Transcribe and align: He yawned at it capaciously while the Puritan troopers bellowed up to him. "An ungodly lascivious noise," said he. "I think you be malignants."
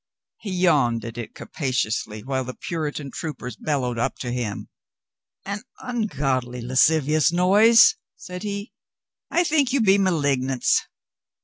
He 0.39 0.49
yawned 0.49 1.05
at 1.05 1.19
it 1.19 1.35
capaciously 1.35 2.23
while 2.23 2.43
the 2.43 2.55
Puritan 2.55 3.11
troopers 3.11 3.55
bellowed 3.55 3.99
up 3.99 4.15
to 4.21 4.31
him. 4.31 4.67
"An 5.45 5.61
ungodly 5.77 6.59
lascivious 6.59 7.31
noise," 7.31 7.97
said 8.15 8.41
he. 8.41 8.71
"I 9.29 9.43
think 9.43 9.71
you 9.73 9.79
be 9.79 9.99
malignants." 9.99 10.81